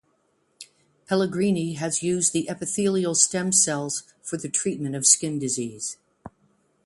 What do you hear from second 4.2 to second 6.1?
for the treatment of skin disease.